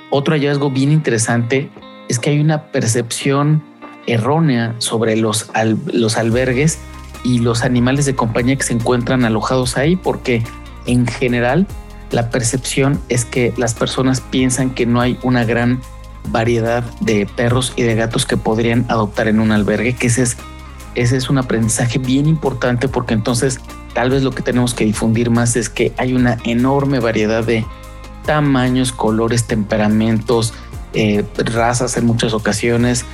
Otro 0.10 0.34
hallazgo 0.34 0.70
bien 0.70 0.92
interesante 0.92 1.70
es 2.10 2.20
que 2.20 2.32
hay 2.32 2.40
una 2.40 2.72
percepción 2.72 3.64
errónea 4.06 4.76
sobre 4.80 5.16
los, 5.16 5.50
los 5.94 6.18
albergues 6.18 6.80
y 7.24 7.40
los 7.40 7.64
animales 7.64 8.06
de 8.06 8.16
compañía 8.16 8.56
que 8.56 8.64
se 8.64 8.74
encuentran 8.74 9.26
alojados 9.26 9.78
ahí, 9.78 9.96
porque 9.96 10.44
en 10.86 11.06
general 11.06 11.68
la 12.12 12.30
percepción 12.30 13.00
es 13.10 13.26
que 13.26 13.54
las 13.58 13.74
personas 13.74 14.22
piensan 14.22 14.72
que 14.72 14.86
no 14.86 15.02
hay 15.02 15.20
una 15.24 15.44
gran 15.44 15.82
variedad 16.30 16.84
de 17.02 17.26
perros 17.26 17.74
y 17.76 17.84
de 17.84 17.96
gatos 17.96 18.26
que 18.26 18.38
podrían 18.38 18.86
adoptar 18.90 19.28
en 19.28 19.40
un 19.40 19.52
albergue, 19.52 19.94
que 19.94 20.08
ese 20.08 20.24
es, 20.24 20.38
ese 20.96 21.18
es 21.18 21.30
un 21.30 21.38
aprendizaje 21.38 22.00
bien 22.00 22.28
importante 22.28 22.88
porque 22.88 23.14
entonces 23.14 23.60
tal 23.94 24.10
vez 24.10 24.24
lo 24.24 24.32
que 24.32 24.42
tenemos 24.42 24.74
que 24.74 24.86
difundir 24.86 25.30
más 25.30 25.56
es 25.56 25.70
que 25.70 25.94
hay 25.98 26.14
una 26.14 26.38
enorme 26.44 27.00
variedad 27.00 27.44
de 27.44 27.66
tamaños, 28.26 28.92
colores, 28.92 29.46
temperamentos, 29.46 30.54
eh, 30.94 31.24
razas 31.36 31.98
en 31.98 32.06
muchas 32.06 32.34
ocasiones 32.34 33.06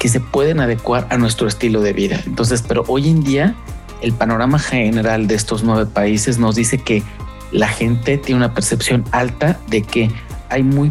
que 0.00 0.08
se 0.08 0.18
pueden 0.18 0.58
adecuar 0.60 1.06
a 1.10 1.18
nuestro 1.18 1.46
estilo 1.46 1.82
de 1.82 1.92
vida. 1.92 2.20
Entonces, 2.26 2.64
pero 2.66 2.84
hoy 2.88 3.08
en 3.08 3.22
día 3.22 3.54
el 4.00 4.12
panorama 4.12 4.58
general 4.58 5.28
de 5.28 5.34
estos 5.34 5.62
nueve 5.62 5.84
países 5.84 6.38
nos 6.38 6.56
dice 6.56 6.78
que 6.78 7.02
la 7.52 7.68
gente 7.68 8.16
tiene 8.16 8.38
una 8.38 8.54
percepción 8.54 9.04
alta 9.12 9.60
de 9.68 9.82
que 9.82 10.10
hay 10.48 10.62
muy, 10.62 10.90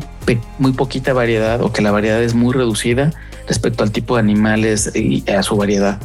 muy 0.60 0.74
poquita 0.74 1.12
variedad 1.14 1.60
o 1.62 1.74
que 1.74 1.82
la 1.82 1.92
variedad 1.92 2.22
es 2.22 2.36
muy 2.36 2.54
reducida 2.54 3.12
respecto 3.48 3.84
al 3.84 3.92
tipo 3.92 4.16
de 4.16 4.22
animales 4.22 4.92
y 4.96 5.28
a 5.30 5.42
su 5.42 5.58
variedad. 5.58 6.00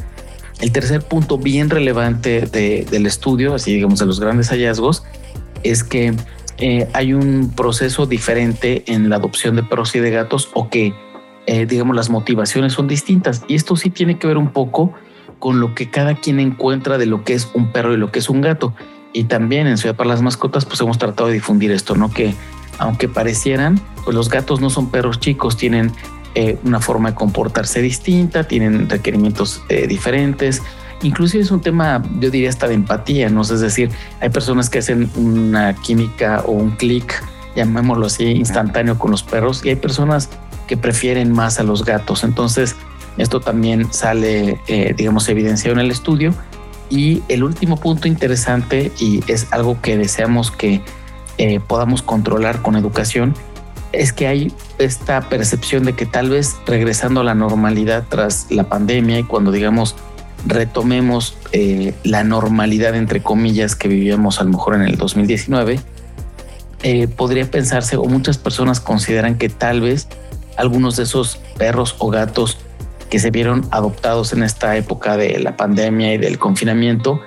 El 0.59 0.71
tercer 0.71 1.03
punto 1.03 1.37
bien 1.37 1.69
relevante 1.69 2.41
del 2.41 3.05
estudio, 3.05 3.53
así 3.53 3.75
digamos 3.75 3.99
de 3.99 4.07
los 4.07 4.19
grandes 4.19 4.49
hallazgos, 4.49 5.03
es 5.61 5.83
que 5.83 6.15
eh, 6.57 6.87
hay 6.93 7.13
un 7.13 7.53
proceso 7.55 8.07
diferente 8.07 8.83
en 8.87 9.09
la 9.09 9.17
adopción 9.17 9.55
de 9.57 9.63
perros 9.63 9.95
y 9.95 9.99
de 9.99 10.09
gatos 10.09 10.49
o 10.53 10.69
que, 10.69 10.93
eh, 11.47 11.65
digamos, 11.65 11.95
las 11.95 12.09
motivaciones 12.09 12.73
son 12.73 12.87
distintas. 12.87 13.43
Y 13.47 13.55
esto 13.55 13.75
sí 13.75 13.89
tiene 13.89 14.17
que 14.17 14.27
ver 14.27 14.37
un 14.37 14.49
poco 14.49 14.93
con 15.39 15.59
lo 15.59 15.75
que 15.75 15.89
cada 15.89 16.15
quien 16.15 16.39
encuentra 16.39 16.97
de 16.97 17.05
lo 17.05 17.23
que 17.23 17.33
es 17.33 17.49
un 17.53 17.71
perro 17.71 17.93
y 17.93 17.97
lo 17.97 18.11
que 18.11 18.19
es 18.19 18.29
un 18.29 18.41
gato. 18.41 18.73
Y 19.13 19.25
también 19.25 19.67
en 19.67 19.77
Ciudad 19.77 19.95
para 19.95 20.09
las 20.09 20.21
Mascotas, 20.21 20.65
pues 20.65 20.81
hemos 20.81 20.97
tratado 20.97 21.27
de 21.27 21.35
difundir 21.35 21.71
esto, 21.71 21.95
¿no? 21.95 22.11
Que 22.11 22.35
aunque 22.77 23.07
parecieran, 23.07 23.79
pues 24.03 24.15
los 24.15 24.29
gatos 24.29 24.59
no 24.59 24.69
son 24.69 24.89
perros 24.89 25.19
chicos, 25.19 25.55
tienen 25.55 25.91
eh, 26.35 26.57
una 26.65 26.81
forma 26.81 27.11
de 27.11 27.15
comportarse 27.15 27.81
distinta, 27.81 28.43
tienen 28.43 28.89
requerimientos 28.89 29.63
eh, 29.69 29.87
diferentes. 29.87 30.61
Inclusive 31.01 31.43
es 31.43 31.51
un 31.51 31.61
tema, 31.61 32.03
yo 32.19 32.29
diría 32.29 32.49
hasta 32.49 32.67
de 32.67 32.73
empatía, 32.73 33.29
¿no? 33.29 33.41
Es 33.41 33.59
decir, 33.59 33.89
hay 34.19 34.29
personas 34.29 34.69
que 34.69 34.79
hacen 34.79 35.09
una 35.15 35.73
química 35.75 36.43
o 36.45 36.51
un 36.51 36.71
clic, 36.71 37.23
llamémoslo 37.55 38.07
así, 38.07 38.25
instantáneo 38.25 38.99
con 38.99 39.11
los 39.11 39.23
perros 39.23 39.63
y 39.63 39.69
hay 39.69 39.75
personas 39.75 40.29
que 40.67 40.77
prefieren 40.77 41.31
más 41.31 41.59
a 41.59 41.63
los 41.63 41.85
gatos. 41.85 42.23
Entonces, 42.23 42.75
esto 43.17 43.39
también 43.39 43.91
sale, 43.93 44.59
eh, 44.67 44.93
digamos, 44.95 45.27
evidenciado 45.29 45.73
en 45.73 45.85
el 45.85 45.91
estudio. 45.91 46.33
Y 46.89 47.23
el 47.29 47.43
último 47.43 47.77
punto 47.77 48.07
interesante, 48.07 48.91
y 48.99 49.23
es 49.31 49.47
algo 49.51 49.81
que 49.81 49.97
deseamos 49.97 50.51
que 50.51 50.81
eh, 51.37 51.59
podamos 51.65 52.01
controlar 52.01 52.61
con 52.61 52.75
educación, 52.75 53.33
es 53.91 54.11
que 54.11 54.27
hay 54.27 54.53
esta 54.77 55.21
percepción 55.29 55.85
de 55.85 55.93
que 55.93 56.05
tal 56.05 56.29
vez 56.29 56.55
regresando 56.65 57.21
a 57.21 57.23
la 57.23 57.33
normalidad 57.33 58.05
tras 58.09 58.47
la 58.49 58.65
pandemia 58.65 59.19
y 59.19 59.23
cuando 59.23 59.51
digamos 59.51 59.95
retomemos 60.45 61.37
eh, 61.53 61.93
la 62.03 62.25
normalidad 62.25 62.93
entre 62.93 63.23
comillas 63.23 63.75
que 63.75 63.87
vivíamos 63.87 64.41
a 64.41 64.43
lo 64.43 64.51
mejor 64.51 64.75
en 64.75 64.81
el 64.81 64.97
2019, 64.97 65.79
podría 67.15 67.49
pensarse 67.49 67.97
o 67.97 68.03
muchas 68.03 68.37
personas 68.37 68.79
consideran 68.79 69.39
que 69.39 69.49
tal 69.49 69.81
vez 69.81 70.07
algunos 70.57 70.95
de 70.95 71.03
esos 71.03 71.37
perros 71.57 71.95
o 71.99 72.09
gatos 72.09 72.57
que 73.09 73.19
se 73.19 73.31
vieron 73.31 73.67
adoptados 73.71 74.33
en 74.33 74.43
esta 74.43 74.75
época 74.77 75.17
de 75.17 75.39
la 75.39 75.55
pandemia 75.57 76.13
y 76.13 76.17
del 76.17 76.39
confinamiento 76.39 77.21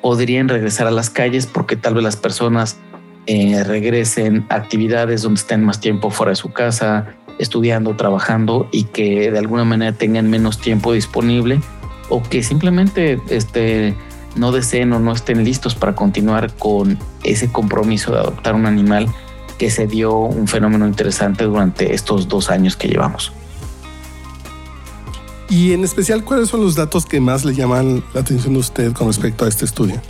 podrían 0.00 0.48
regresar 0.48 0.86
a 0.86 0.90
las 0.90 1.10
calles 1.10 1.46
porque 1.46 1.76
tal 1.76 1.94
vez 1.94 2.04
las 2.04 2.16
personas 2.16 2.76
eh, 3.26 3.62
regresen 3.64 4.46
a 4.48 4.56
actividades 4.56 5.22
donde 5.22 5.40
estén 5.40 5.64
más 5.64 5.80
tiempo 5.80 6.10
fuera 6.10 6.30
de 6.30 6.36
su 6.36 6.52
casa, 6.52 7.14
estudiando, 7.38 7.96
trabajando 7.96 8.68
y 8.72 8.84
que 8.84 9.30
de 9.30 9.38
alguna 9.38 9.64
manera 9.64 9.92
tengan 9.92 10.28
menos 10.28 10.58
tiempo 10.58 10.92
disponible 10.92 11.60
o 12.08 12.22
que 12.22 12.42
simplemente 12.42 13.20
este, 13.30 13.94
no 14.36 14.52
deseen 14.52 14.92
o 14.92 14.98
no 14.98 15.12
estén 15.12 15.44
listos 15.44 15.74
para 15.74 15.94
continuar 15.94 16.52
con 16.54 16.98
ese 17.24 17.50
compromiso 17.50 18.12
de 18.12 18.18
adoptar 18.18 18.54
un 18.54 18.66
animal 18.66 19.06
que 19.62 19.70
se 19.70 19.86
dio 19.86 20.16
un 20.16 20.48
fenómeno 20.48 20.88
interesante 20.88 21.44
durante 21.44 21.94
estos 21.94 22.26
dos 22.26 22.50
años 22.50 22.74
que 22.74 22.88
llevamos. 22.88 23.32
Y 25.48 25.72
en 25.72 25.84
especial, 25.84 26.24
¿cuáles 26.24 26.48
son 26.48 26.62
los 26.62 26.74
datos 26.74 27.06
que 27.06 27.20
más 27.20 27.44
le 27.44 27.54
llaman 27.54 28.02
la 28.12 28.22
atención 28.22 28.56
a 28.56 28.58
usted 28.58 28.92
con 28.92 29.06
respecto 29.06 29.44
a 29.44 29.48
este 29.48 29.64
estudio? 29.64 30.00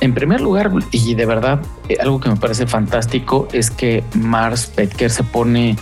En 0.00 0.14
primer 0.14 0.40
lugar, 0.40 0.72
y 0.90 1.14
de 1.14 1.26
verdad, 1.26 1.60
eh, 1.88 1.96
algo 2.00 2.18
que 2.18 2.28
me 2.28 2.34
parece 2.34 2.66
fantástico 2.66 3.46
es 3.52 3.70
que 3.70 4.02
Mars 4.14 4.66
Petker 4.66 5.08
se 5.12 5.22
pone 5.22 5.76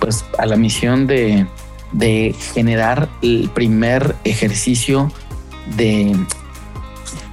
pues 0.00 0.24
a 0.38 0.46
la 0.46 0.56
misión 0.56 1.06
de, 1.06 1.46
de 1.92 2.34
generar 2.54 3.10
el 3.20 3.50
primer 3.52 4.16
ejercicio 4.24 5.12
de, 5.76 6.16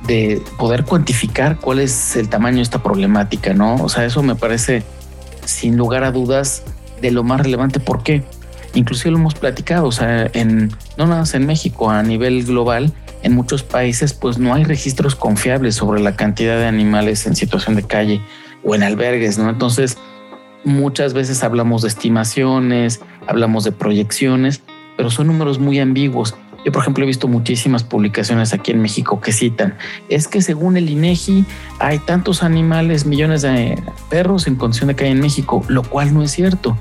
de 0.07 0.41
poder 0.57 0.85
cuantificar 0.85 1.59
cuál 1.59 1.79
es 1.79 2.15
el 2.15 2.29
tamaño 2.29 2.57
de 2.57 2.63
esta 2.63 2.81
problemática, 2.81 3.53
¿no? 3.53 3.75
O 3.75 3.89
sea, 3.89 4.05
eso 4.05 4.23
me 4.23 4.35
parece 4.35 4.83
sin 5.45 5.77
lugar 5.77 6.03
a 6.03 6.11
dudas 6.11 6.63
de 7.01 7.11
lo 7.11 7.23
más 7.23 7.41
relevante. 7.41 7.79
¿Por 7.79 8.03
qué? 8.03 8.23
inclusive 8.73 9.11
lo 9.11 9.17
hemos 9.17 9.35
platicado, 9.35 9.87
o 9.87 9.91
sea, 9.91 10.29
en, 10.33 10.69
no 10.97 11.05
nada 11.05 11.19
más 11.19 11.33
en 11.33 11.45
México, 11.45 11.89
a 11.89 12.03
nivel 12.03 12.45
global, 12.45 12.93
en 13.23 13.33
muchos 13.33 13.63
países, 13.63 14.13
pues 14.13 14.37
no 14.37 14.53
hay 14.53 14.63
registros 14.63 15.15
confiables 15.15 15.75
sobre 15.75 16.01
la 16.01 16.15
cantidad 16.15 16.57
de 16.57 16.65
animales 16.65 17.25
en 17.27 17.35
situación 17.35 17.75
de 17.75 17.83
calle 17.83 18.21
o 18.63 18.75
en 18.75 18.83
albergues, 18.83 19.37
¿no? 19.37 19.49
Entonces, 19.49 19.97
muchas 20.63 21.13
veces 21.13 21.43
hablamos 21.43 21.81
de 21.81 21.89
estimaciones, 21.89 23.01
hablamos 23.27 23.63
de 23.63 23.71
proyecciones, 23.71 24.61
pero 24.97 25.09
son 25.09 25.27
números 25.27 25.59
muy 25.59 25.79
ambiguos. 25.79 26.35
Yo, 26.63 26.71
por 26.71 26.81
ejemplo, 26.81 27.03
he 27.03 27.07
visto 27.07 27.27
muchísimas 27.27 27.83
publicaciones 27.83 28.53
aquí 28.53 28.71
en 28.71 28.81
México 28.81 29.19
que 29.19 29.31
citan, 29.31 29.77
es 30.09 30.27
que 30.27 30.41
según 30.41 30.77
el 30.77 30.89
INEGI 30.89 31.45
hay 31.79 31.99
tantos 31.99 32.43
animales, 32.43 33.05
millones 33.05 33.41
de 33.41 33.81
perros 34.09 34.47
en 34.47 34.55
condición 34.55 34.89
de 34.89 34.95
calle 34.95 35.11
en 35.11 35.19
México, 35.19 35.63
lo 35.67 35.83
cual 35.83 36.13
no 36.13 36.21
es 36.21 36.31
cierto, 36.31 36.77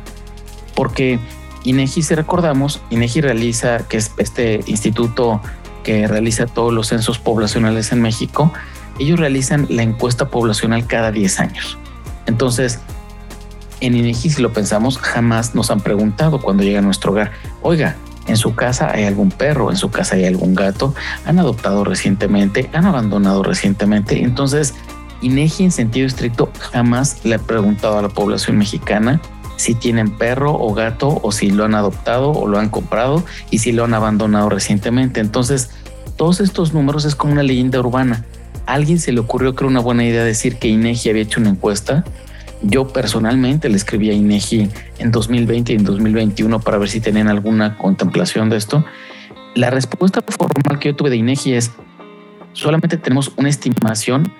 porque 0.74 1.18
INEGI, 1.64 2.02
si 2.02 2.14
recordamos, 2.14 2.80
INEGI 2.90 3.22
realiza, 3.22 3.78
que 3.88 3.96
es 3.96 4.12
este 4.18 4.60
instituto 4.66 5.40
que 5.82 6.06
realiza 6.06 6.46
todos 6.46 6.72
los 6.72 6.88
censos 6.88 7.18
poblacionales 7.18 7.92
en 7.92 8.02
México, 8.02 8.52
ellos 8.98 9.18
realizan 9.18 9.66
la 9.70 9.82
encuesta 9.82 10.28
poblacional 10.28 10.86
cada 10.86 11.10
10 11.10 11.40
años. 11.40 11.78
Entonces, 12.26 12.80
en 13.80 13.94
INEGI, 13.94 14.30
si 14.30 14.42
lo 14.42 14.52
pensamos, 14.52 14.98
jamás 14.98 15.54
nos 15.54 15.70
han 15.70 15.80
preguntado 15.80 16.40
cuando 16.40 16.62
llega 16.62 16.80
a 16.80 16.82
nuestro 16.82 17.12
hogar, 17.12 17.32
oiga, 17.62 17.96
en 18.26 18.36
su 18.36 18.54
casa 18.54 18.90
hay 18.92 19.04
algún 19.04 19.30
perro, 19.30 19.70
en 19.70 19.76
su 19.76 19.90
casa 19.90 20.16
hay 20.16 20.24
algún 20.24 20.54
gato, 20.54 20.94
han 21.24 21.38
adoptado 21.38 21.84
recientemente, 21.84 22.70
han 22.72 22.86
abandonado 22.86 23.42
recientemente. 23.42 24.22
Entonces, 24.22 24.74
INEGI 25.22 25.64
en 25.64 25.70
sentido 25.70 26.06
estricto 26.06 26.50
jamás 26.72 27.24
le 27.24 27.34
ha 27.34 27.38
preguntado 27.38 27.98
a 27.98 28.02
la 28.02 28.08
población 28.08 28.58
mexicana 28.58 29.20
si 29.56 29.74
tienen 29.74 30.16
perro 30.16 30.54
o 30.54 30.72
gato 30.72 31.20
o 31.22 31.32
si 31.32 31.50
lo 31.50 31.66
han 31.66 31.74
adoptado 31.74 32.30
o 32.30 32.46
lo 32.46 32.58
han 32.58 32.70
comprado 32.70 33.22
y 33.50 33.58
si 33.58 33.72
lo 33.72 33.84
han 33.84 33.92
abandonado 33.92 34.48
recientemente. 34.48 35.20
Entonces, 35.20 35.70
todos 36.16 36.40
estos 36.40 36.72
números 36.72 37.04
es 37.04 37.14
como 37.14 37.34
una 37.34 37.42
leyenda 37.42 37.78
urbana. 37.78 38.24
¿A 38.66 38.74
alguien 38.74 38.98
se 38.98 39.12
le 39.12 39.20
ocurrió 39.20 39.54
que 39.54 39.64
era 39.64 39.70
una 39.70 39.80
buena 39.80 40.04
idea 40.04 40.24
decir 40.24 40.56
que 40.56 40.68
INEGI 40.68 41.10
había 41.10 41.22
hecho 41.22 41.40
una 41.40 41.50
encuesta? 41.50 42.04
Yo 42.62 42.88
personalmente 42.88 43.68
le 43.68 43.76
escribí 43.76 44.10
a 44.10 44.12
INEGI 44.12 44.68
en 44.98 45.10
2020 45.10 45.72
y 45.72 45.76
en 45.76 45.84
2021 45.84 46.60
para 46.60 46.78
ver 46.78 46.88
si 46.88 47.00
tenían 47.00 47.28
alguna 47.28 47.78
contemplación 47.78 48.50
de 48.50 48.56
esto. 48.56 48.84
La 49.54 49.70
respuesta 49.70 50.22
formal 50.22 50.78
que 50.78 50.90
yo 50.90 50.96
tuve 50.96 51.10
de 51.10 51.16
INEGI 51.16 51.54
es 51.54 51.72
solamente 52.52 52.96
tenemos 52.96 53.32
una 53.36 53.48
estimación 53.48 54.32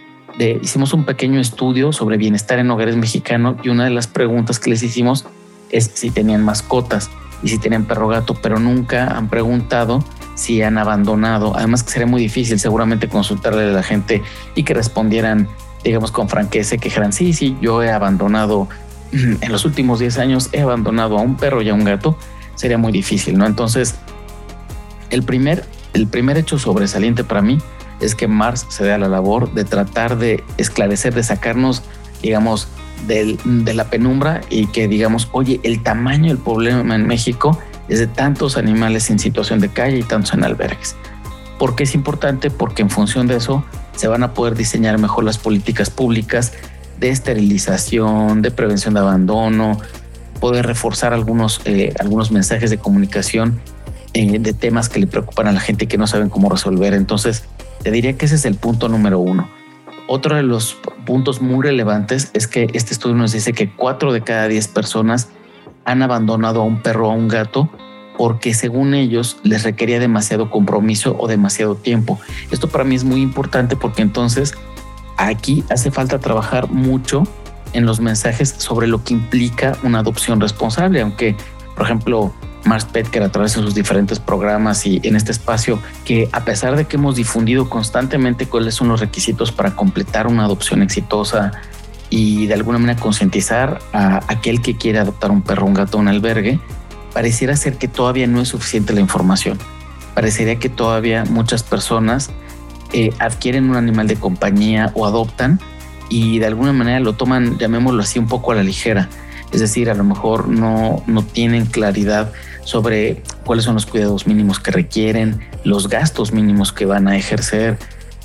hicimos 0.62 0.92
un 0.92 1.04
pequeño 1.04 1.40
estudio 1.40 1.92
sobre 1.92 2.16
bienestar 2.16 2.58
en 2.58 2.70
hogares 2.70 2.96
mexicanos 2.96 3.56
y 3.62 3.68
una 3.68 3.84
de 3.84 3.90
las 3.90 4.06
preguntas 4.06 4.58
que 4.58 4.70
les 4.70 4.82
hicimos 4.82 5.26
es 5.70 5.90
si 5.94 6.10
tenían 6.10 6.44
mascotas 6.44 7.10
y 7.42 7.48
si 7.48 7.58
tenían 7.58 7.84
perro 7.84 8.08
gato, 8.08 8.34
pero 8.34 8.58
nunca 8.58 9.16
han 9.16 9.28
preguntado 9.28 10.04
si 10.34 10.62
han 10.62 10.78
abandonado. 10.78 11.54
Además 11.56 11.82
que 11.82 11.90
sería 11.90 12.06
muy 12.06 12.20
difícil 12.20 12.58
seguramente 12.58 13.08
consultarle 13.08 13.64
a 13.64 13.72
la 13.72 13.82
gente 13.82 14.22
y 14.54 14.62
que 14.62 14.74
respondieran, 14.74 15.48
digamos, 15.84 16.10
con 16.12 16.28
franqueza, 16.28 16.76
que 16.76 16.88
dijeran, 16.88 17.12
sí, 17.12 17.32
sí, 17.32 17.56
yo 17.60 17.82
he 17.82 17.90
abandonado, 17.90 18.68
en 19.12 19.50
los 19.50 19.64
últimos 19.64 19.99
10 19.99 20.18
años 20.18 20.49
he 20.52 20.60
abandonado 20.60 21.18
a 21.18 21.22
un 21.22 21.37
perro 21.37 21.62
y 21.62 21.68
a 21.68 21.75
un 21.75 21.84
gato. 21.84 22.16
Sería 22.54 22.78
muy 22.78 22.92
difícil, 22.92 23.38
¿no? 23.38 23.46
Entonces, 23.46 23.94
el 25.10 25.22
primer, 25.22 25.64
el 25.94 26.06
primer 26.06 26.37
hecho 26.37 26.58
sobresaliente 26.58 27.25
para 27.25 27.42
mí 27.42 27.58
es 28.00 28.14
que 28.14 28.28
Mars 28.28 28.66
se 28.68 28.87
da 28.87 28.99
la 28.99 29.08
labor 29.08 29.52
de 29.52 29.64
tratar 29.64 30.18
de 30.18 30.44
esclarecer, 30.58 31.14
de 31.14 31.22
sacarnos, 31.22 31.82
digamos, 32.22 32.68
de 33.06 33.75
la 33.75 33.84
penumbra 33.84 34.42
y 34.50 34.66
que 34.66 34.87
digamos, 34.87 35.28
oye, 35.32 35.58
el 35.62 35.82
tamaño 35.82 36.28
del 36.28 36.38
problema 36.38 36.94
en 36.94 37.06
México 37.06 37.58
es 37.88 37.99
de 37.99 38.06
tantos 38.06 38.56
animales 38.56 39.10
en 39.10 39.18
situación 39.18 39.58
de 39.58 39.70
calle 39.70 39.99
y 39.99 40.02
tantos 40.02 40.34
en 40.34 40.44
albergues. 40.44 40.96
¿Por 41.58 41.75
qué 41.76 41.84
es 41.84 41.94
importante? 41.94 42.50
Porque 42.50 42.82
en 42.82 42.90
función 42.90 43.26
de 43.26 43.37
eso 43.37 43.64
se 43.97 44.09
van 44.09 44.23
a 44.23 44.35
poder 44.35 44.54
diseñar 44.54 44.99
mejor 44.99 45.25
las 45.25 45.38
políticas 45.38 45.90
públicas 45.90 46.52
de 46.99 47.11
esterilización, 47.11 48.42
de 48.42 48.50
prevención 48.50 48.94
de 48.94 49.00
abandono, 49.00 49.78
poder 50.40 50.66
reforzar 50.66 51.12
algunos, 51.12 51.61
eh, 51.64 51.94
algunos 52.00 52.30
mensajes 52.30 52.70
de 52.70 52.78
comunicación 52.78 53.61
eh, 54.14 54.38
de 54.38 54.52
temas 54.52 54.88
que 54.88 54.99
le 54.99 55.06
preocupan 55.06 55.47
a 55.47 55.52
la 55.52 55.61
gente 55.61 55.85
y 55.85 55.88
que 55.88 55.99
no 55.99 56.06
saben 56.06 56.30
cómo 56.30 56.49
resolver. 56.49 56.94
Entonces, 56.94 57.44
te 57.82 57.90
diría 57.90 58.16
que 58.16 58.26
ese 58.26 58.35
es 58.35 58.44
el 58.44 58.56
punto 58.56 58.88
número 58.88 59.18
uno. 59.18 59.49
Otro 60.09 60.35
de 60.35 60.42
los 60.42 60.76
puntos 61.06 61.40
muy 61.40 61.64
relevantes 61.64 62.30
es 62.35 62.47
que 62.47 62.68
este 62.75 62.92
estudio 62.92 63.14
nos 63.14 63.32
dice 63.32 63.52
que 63.52 63.73
cuatro 63.75 64.12
de 64.12 64.23
cada 64.23 64.49
diez 64.49 64.66
personas 64.66 65.28
han 65.85 66.02
abandonado 66.02 66.62
a 66.62 66.64
un 66.64 66.82
perro 66.82 67.09
o 67.09 67.12
a 67.12 67.14
un 67.14 67.28
gato 67.28 67.70
porque 68.20 68.52
según 68.52 68.92
ellos 68.92 69.38
les 69.44 69.62
requería 69.62 69.98
demasiado 69.98 70.50
compromiso 70.50 71.16
o 71.18 71.26
demasiado 71.26 71.74
tiempo. 71.74 72.20
Esto 72.50 72.68
para 72.68 72.84
mí 72.84 72.94
es 72.94 73.02
muy 73.02 73.22
importante 73.22 73.76
porque 73.76 74.02
entonces 74.02 74.52
aquí 75.16 75.64
hace 75.70 75.90
falta 75.90 76.18
trabajar 76.18 76.68
mucho 76.68 77.26
en 77.72 77.86
los 77.86 77.98
mensajes 77.98 78.54
sobre 78.58 78.88
lo 78.88 79.02
que 79.02 79.14
implica 79.14 79.78
una 79.84 80.00
adopción 80.00 80.38
responsable, 80.38 81.00
aunque 81.00 81.34
por 81.74 81.86
ejemplo 81.86 82.30
Mars 82.66 82.84
Petker 82.84 83.22
a 83.22 83.32
través 83.32 83.54
de 83.54 83.62
sus 83.62 83.74
diferentes 83.74 84.18
programas 84.18 84.84
y 84.84 85.00
en 85.02 85.16
este 85.16 85.32
espacio, 85.32 85.78
que 86.04 86.28
a 86.32 86.44
pesar 86.44 86.76
de 86.76 86.84
que 86.84 86.96
hemos 86.96 87.16
difundido 87.16 87.70
constantemente 87.70 88.44
cuáles 88.44 88.74
son 88.74 88.88
los 88.88 89.00
requisitos 89.00 89.50
para 89.50 89.74
completar 89.74 90.26
una 90.26 90.44
adopción 90.44 90.82
exitosa 90.82 91.52
y 92.10 92.48
de 92.48 92.52
alguna 92.52 92.76
manera 92.76 93.00
concientizar 93.00 93.78
a 93.94 94.20
aquel 94.28 94.60
que 94.60 94.76
quiere 94.76 94.98
adoptar 94.98 95.30
un 95.30 95.40
perro, 95.40 95.64
un 95.64 95.72
gato, 95.72 95.96
un 95.96 96.08
albergue, 96.08 96.60
pareciera 97.12 97.57
ser 97.57 97.76
que 97.76 97.88
todavía 97.88 98.26
no 98.26 98.40
es 98.40 98.49
suficiente 98.49 98.93
la 98.93 99.00
información. 99.00 99.59
parecería 100.14 100.57
que 100.57 100.69
todavía 100.69 101.25
muchas 101.25 101.62
personas 101.62 102.31
eh, 102.93 103.12
adquieren 103.21 103.71
un 103.71 103.76
animal 103.76 104.09
de 104.09 104.17
compañía 104.17 104.90
o 104.95 105.07
adoptan 105.07 105.61
y 106.09 106.40
de 106.40 106.47
alguna 106.47 106.73
manera 106.73 106.99
lo 106.99 107.12
toman, 107.12 107.57
llamémoslo 107.59 108.02
así, 108.02 108.19
un 108.19 108.26
poco 108.26 108.52
a 108.52 108.57
la 108.57 108.64
ligera. 108.64 109.09
Es 109.52 109.61
decir, 109.61 109.88
a 109.90 109.95
lo 109.95 110.05
mejor 110.05 110.49
no, 110.49 111.02
no 111.07 111.23
tienen 111.23 111.67
claridad 111.67 112.33
sobre 112.64 113.23
cuáles 113.45 113.64
son 113.64 113.75
los 113.75 113.87
cuidados 113.87 114.26
mínimos 114.26 114.61
que 114.61 114.71
requieren, 114.71 115.40
los 115.64 115.88
gastos 115.88 116.33
mínimos 116.33 116.73
que 116.73 116.87
van 116.87 117.09
a 117.09 117.17
ejercer, 117.17 117.79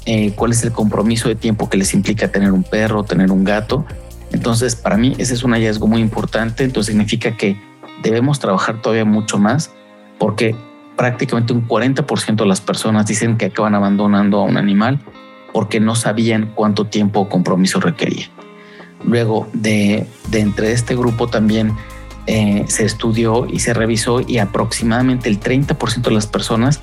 eh, 0.05 0.33
cuál 0.35 0.51
es 0.51 0.63
el 0.63 0.71
compromiso 0.71 1.29
de 1.29 1.35
tiempo 1.35 1.69
que 1.69 1.77
les 1.77 1.93
implica 1.93 2.27
tener 2.27 2.51
un 2.51 2.63
perro, 2.63 3.03
tener 3.03 3.31
un 3.31 3.43
gato. 3.43 3.85
Entonces, 4.31 4.75
para 4.75 4.97
mí 4.97 5.15
ese 5.17 5.33
es 5.33 5.43
un 5.43 5.51
hallazgo 5.53 5.87
muy 5.87 6.01
importante. 6.01 6.63
Entonces 6.63 6.91
significa 6.91 7.37
que 7.37 7.59
debemos 8.01 8.39
trabajar 8.39 8.81
todavía 8.81 9.05
mucho 9.05 9.37
más 9.37 9.71
porque 10.17 10.55
prácticamente 10.95 11.53
un 11.53 11.67
40% 11.67 12.35
de 12.35 12.45
las 12.45 12.61
personas 12.61 13.05
dicen 13.05 13.37
que 13.37 13.45
acaban 13.45 13.75
abandonando 13.75 14.39
a 14.39 14.43
un 14.43 14.57
animal 14.57 14.99
porque 15.53 15.79
no 15.79 15.95
sabían 15.95 16.51
cuánto 16.53 16.85
tiempo 16.85 17.21
o 17.21 17.29
compromiso 17.29 17.79
requería. 17.79 18.29
Luego 19.03 19.47
de, 19.53 20.07
entre 20.31 20.71
este 20.71 20.95
grupo 20.95 21.27
también 21.27 21.73
eh, 22.27 22.65
se 22.67 22.85
estudió 22.85 23.45
y 23.45 23.59
se 23.59 23.73
revisó 23.73 24.21
y 24.21 24.39
aproximadamente 24.39 25.29
el 25.29 25.39
30% 25.39 26.01
de 26.01 26.11
las 26.11 26.27
personas 26.27 26.81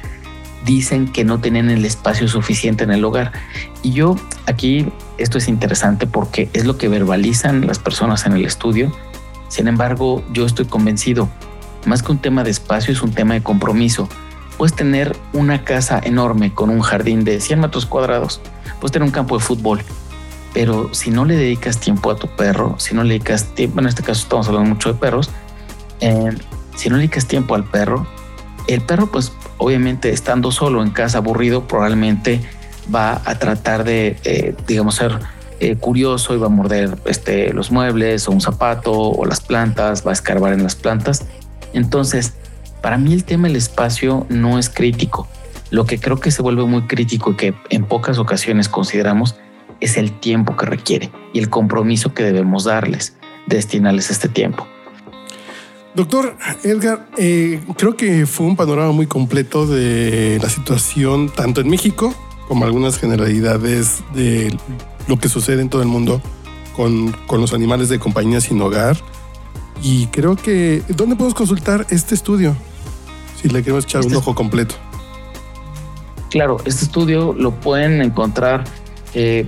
dicen 0.64 1.08
que 1.08 1.24
no 1.24 1.40
tienen 1.40 1.70
el 1.70 1.84
espacio 1.84 2.28
suficiente 2.28 2.84
en 2.84 2.92
el 2.92 3.04
hogar. 3.04 3.32
Y 3.82 3.92
yo 3.92 4.16
aquí, 4.46 4.86
esto 5.18 5.38
es 5.38 5.48
interesante 5.48 6.06
porque 6.06 6.48
es 6.52 6.64
lo 6.64 6.78
que 6.78 6.88
verbalizan 6.88 7.66
las 7.66 7.78
personas 7.78 8.26
en 8.26 8.32
el 8.32 8.44
estudio. 8.44 8.92
Sin 9.52 9.68
embargo, 9.68 10.24
yo 10.32 10.46
estoy 10.46 10.64
convencido 10.64 11.28
más 11.84 12.02
que 12.02 12.10
un 12.10 12.16
tema 12.16 12.42
de 12.42 12.50
espacio, 12.50 12.90
es 12.90 13.02
un 13.02 13.12
tema 13.12 13.34
de 13.34 13.42
compromiso. 13.42 14.08
Puedes 14.56 14.74
tener 14.74 15.14
una 15.34 15.62
casa 15.62 16.00
enorme 16.02 16.54
con 16.54 16.70
un 16.70 16.80
jardín 16.80 17.22
de 17.22 17.38
100 17.38 17.60
metros 17.60 17.84
cuadrados, 17.84 18.40
puedes 18.80 18.92
tener 18.92 19.04
un 19.04 19.12
campo 19.12 19.36
de 19.36 19.44
fútbol, 19.44 19.82
pero 20.54 20.94
si 20.94 21.10
no 21.10 21.26
le 21.26 21.36
dedicas 21.36 21.76
tiempo 21.76 22.10
a 22.10 22.16
tu 22.16 22.28
perro, 22.28 22.76
si 22.78 22.94
no 22.94 23.02
le 23.04 23.10
dedicas 23.10 23.54
tiempo, 23.54 23.80
en 23.80 23.88
este 23.88 24.02
caso 24.02 24.22
estamos 24.22 24.48
hablando 24.48 24.70
mucho 24.70 24.90
de 24.90 24.98
perros, 24.98 25.28
eh, 26.00 26.30
si 26.74 26.88
no 26.88 26.96
le 26.96 27.02
dedicas 27.02 27.26
tiempo 27.26 27.54
al 27.54 27.64
perro, 27.64 28.06
el 28.68 28.80
perro 28.80 29.08
pues 29.08 29.32
obviamente 29.58 30.14
estando 30.14 30.50
solo 30.50 30.82
en 30.82 30.88
casa 30.88 31.18
aburrido 31.18 31.68
probablemente 31.68 32.40
va 32.92 33.20
a 33.26 33.38
tratar 33.38 33.84
de, 33.84 34.16
eh, 34.24 34.56
digamos, 34.66 34.94
ser 34.94 35.18
eh, 35.62 35.76
curioso 35.76 36.34
y 36.34 36.38
va 36.38 36.46
a 36.46 36.50
morder 36.50 36.96
este, 37.04 37.52
los 37.52 37.70
muebles 37.70 38.28
o 38.28 38.32
un 38.32 38.40
zapato 38.40 38.92
o 38.92 39.24
las 39.24 39.40
plantas, 39.40 40.06
va 40.06 40.10
a 40.10 40.14
escarbar 40.14 40.52
en 40.52 40.62
las 40.62 40.74
plantas 40.74 41.26
entonces, 41.72 42.34
para 42.80 42.98
mí 42.98 43.12
el 43.12 43.24
tema 43.24 43.48
del 43.48 43.56
espacio 43.56 44.26
no 44.28 44.58
es 44.58 44.68
crítico. 44.68 45.28
Lo 45.70 45.86
que 45.86 45.98
creo 45.98 46.20
que 46.20 46.30
se 46.30 46.42
vuelve 46.42 46.64
muy 46.64 46.82
crítico 46.82 47.32
y 47.32 47.36
que 47.36 47.54
en 47.70 47.84
pocas 47.84 48.18
ocasiones 48.18 48.68
consideramos 48.68 49.36
es 49.80 49.96
el 49.96 50.12
tiempo 50.12 50.56
que 50.56 50.66
requiere 50.66 51.10
y 51.32 51.38
el 51.38 51.48
compromiso 51.48 52.14
que 52.14 52.22
debemos 52.22 52.64
darles, 52.64 53.16
destinarles 53.46 54.10
este 54.10 54.28
tiempo. 54.28 54.66
Doctor 55.94 56.36
Edgar, 56.62 57.06
eh, 57.18 57.60
creo 57.76 57.96
que 57.96 58.26
fue 58.26 58.46
un 58.46 58.56
panorama 58.56 58.92
muy 58.92 59.06
completo 59.06 59.66
de 59.66 60.38
la 60.42 60.48
situación 60.48 61.30
tanto 61.30 61.60
en 61.60 61.68
México 61.68 62.14
como 62.48 62.64
algunas 62.64 62.98
generalidades 62.98 64.02
de 64.14 64.56
lo 65.08 65.18
que 65.18 65.28
sucede 65.28 65.62
en 65.62 65.68
todo 65.68 65.82
el 65.82 65.88
mundo 65.88 66.20
con, 66.76 67.12
con 67.26 67.40
los 67.40 67.52
animales 67.52 67.88
de 67.88 67.98
compañía 67.98 68.40
sin 68.40 68.60
hogar 68.60 68.96
y 69.82 70.06
creo 70.06 70.36
que, 70.36 70.82
¿dónde 70.88 71.16
podemos 71.16 71.34
consultar 71.34 71.86
este 71.90 72.14
estudio? 72.14 72.54
Si 73.40 73.48
le 73.48 73.62
queremos 73.62 73.84
echar 73.84 74.02
un 74.02 74.08
este 74.08 74.18
ojo 74.18 74.34
completo. 74.34 74.76
Claro, 76.30 76.58
este 76.64 76.84
estudio 76.84 77.32
lo 77.32 77.50
pueden 77.50 78.00
encontrar. 78.00 78.64
Eh, 79.14 79.46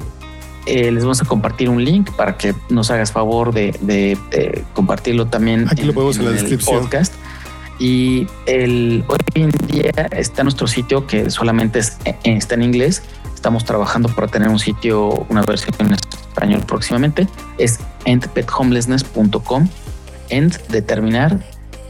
eh, 0.67 0.91
les 0.91 1.05
vamos 1.05 1.23
a 1.23 1.25
compartir 1.25 1.69
un 1.69 1.85
link 1.85 2.11
para 2.13 2.37
que 2.37 2.55
nos 2.69 2.91
hagas 2.91 3.13
favor 3.13 3.55
de, 3.55 4.19
compartirlo 4.73 5.27
también. 5.27 5.69
Aquí 5.71 5.83
lo 5.83 5.95
ponemos 5.95 6.19
en, 6.19 6.25
la 6.25 6.33
descripción. 6.33 6.83
Podcast. 6.83 7.15
Y 7.79 8.27
el, 8.47 9.05
hoy 9.07 9.19
en 9.35 9.51
día 9.69 9.93
está 10.11 10.43
nuestro 10.43 10.67
sitio 10.67 11.07
que 11.07 11.31
solamente 11.31 11.79
es, 11.79 11.97
está 12.25 12.55
en 12.55 12.63
inglés. 12.63 13.03
Estamos 13.45 13.67
trabajando 13.67 14.09
para 14.09 14.27
tener 14.27 14.49
un 14.49 14.59
sitio, 14.59 15.27
una 15.29 15.43
versión 15.43 15.75
en 15.79 15.93
español 15.93 16.63
próximamente. 16.67 17.29
Es 17.59 17.79
endpethomelessness.com 18.07 19.69
end 20.31 20.67
de 20.69 20.81
terminar, 20.81 21.39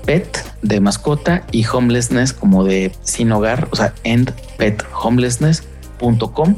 pet 0.04 0.44
de 0.62 0.80
mascota 0.80 1.46
y 1.52 1.64
homelessness 1.64 2.32
como 2.32 2.64
de 2.64 2.90
sin 3.02 3.30
hogar, 3.30 3.68
o 3.70 3.76
sea, 3.76 3.94
endpethomelessness.com. 4.02 6.56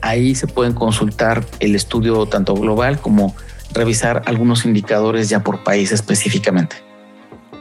Ahí 0.00 0.34
se 0.34 0.48
pueden 0.48 0.72
consultar 0.72 1.44
el 1.60 1.76
estudio 1.76 2.26
tanto 2.26 2.54
global 2.54 2.98
como 2.98 3.36
revisar 3.72 4.24
algunos 4.26 4.64
indicadores 4.64 5.28
ya 5.28 5.44
por 5.44 5.62
país 5.62 5.92
específicamente. 5.92 6.74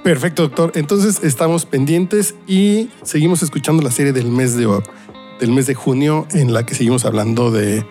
Perfecto, 0.04 0.42
doctor. 0.42 0.72
Entonces 0.74 1.24
estamos 1.24 1.68
pendientes 1.68 2.34
y 2.48 2.90
seguimos 3.04 3.44
escuchando 3.44 3.84
la 3.84 3.92
serie 3.92 4.12
del 4.12 4.26
mes 4.26 4.56
de, 4.56 4.66
del 5.44 5.52
mes 5.52 5.68
de 5.68 5.76
junio 5.76 6.26
en 6.32 6.54
la 6.54 6.66
que 6.66 6.74
seguimos 6.74 7.04
hablando 7.04 7.52
de, 7.52 7.86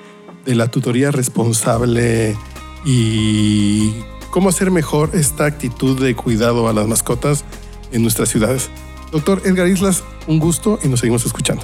la 0.46 0.68
tutoría 0.68 1.10
responsable 1.10 2.34
y 2.82 3.92
cómo 4.30 4.48
hacer 4.48 4.70
mejor 4.70 5.10
esta 5.12 5.44
actitud 5.44 6.02
de 6.02 6.16
cuidado 6.16 6.66
a 6.66 6.72
las 6.72 6.86
mascotas 6.86 7.44
en 7.92 8.00
nuestras 8.00 8.30
ciudades. 8.30 8.70
Doctor 9.10 9.42
Edgar 9.44 9.68
Islas, 9.68 10.02
un 10.26 10.38
gusto 10.38 10.78
y 10.82 10.88
nos 10.88 11.00
seguimos 11.00 11.26
escuchando. 11.26 11.62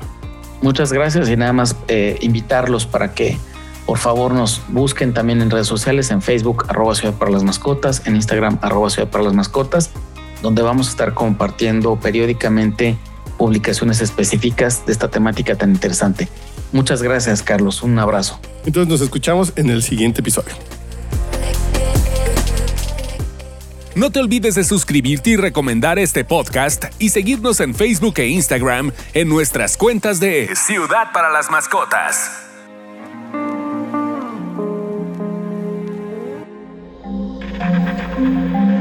Muchas 0.61 0.92
gracias 0.92 1.31
y 1.31 1.37
nada 1.38 1.55
más 1.55 1.74
eh, 1.88 2.18
invitarlos 2.20 2.85
para 2.85 3.14
que 3.14 3.38
por 3.87 3.96
favor 3.96 4.35
nos 4.35 4.61
busquen 4.68 5.14
también 5.14 5.40
en 5.40 5.51
redes 5.51 5.68
sociales, 5.68 6.11
en 6.11 6.20
Facebook, 6.20 6.66
arroba 6.68 6.94
Ciudad 6.96 7.14
para 7.14 7.31
las 7.31 7.44
Mascotas, 7.44 8.03
en 8.05 8.14
Instagram, 8.14 8.59
arroba 8.61 8.90
Ciudad 8.90 9.09
para 9.09 9.24
las 9.24 9.33
Mascotas, 9.33 9.88
donde 10.42 10.61
vamos 10.61 10.88
a 10.88 10.90
estar 10.90 11.14
compartiendo 11.14 11.96
periódicamente 11.96 12.98
publicaciones 13.38 14.03
específicas 14.03 14.85
de 14.85 14.92
esta 14.92 15.09
temática 15.09 15.57
tan 15.57 15.70
interesante. 15.70 16.29
Muchas 16.72 17.03
gracias, 17.03 17.42
Carlos. 17.42 17.83
Un 17.83 17.98
abrazo. 17.98 18.38
Entonces 18.66 18.90
nos 18.90 19.01
escuchamos 19.01 19.53
en 19.57 19.70
el 19.70 19.83
siguiente 19.83 20.20
episodio. 20.20 20.53
No 23.94 24.12
te 24.12 24.20
olvides 24.20 24.55
de 24.55 24.62
suscribirte 24.62 25.31
y 25.31 25.37
recomendar 25.37 25.98
este 25.98 26.24
podcast 26.24 26.85
y 27.01 27.09
seguirnos 27.09 27.59
en 27.59 27.74
Facebook 27.74 28.14
e 28.18 28.29
Instagram 28.29 28.92
en 29.12 29.29
nuestras 29.29 29.77
cuentas 29.77 30.20
de 30.20 30.55
Ciudad 30.55 31.11
para 31.12 31.31
las 31.31 31.51
Mascotas. 31.51 32.31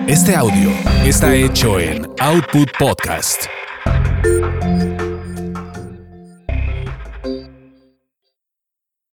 Este 0.08 0.36
audio 0.36 0.70
está 1.04 1.34
hecho 1.34 1.80
en 1.80 2.08
Output 2.20 2.70
Podcast. 2.78 3.48
thank 4.24 4.84
you 4.84 4.97